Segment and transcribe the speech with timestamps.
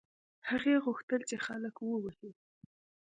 [0.49, 2.31] هغې غوښتل چې خلک ووهي.